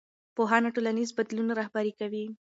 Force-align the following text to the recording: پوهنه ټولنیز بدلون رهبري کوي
پوهنه 0.35 0.69
ټولنیز 0.75 1.09
بدلون 1.17 1.47
رهبري 1.59 1.93
کوي 1.99 2.25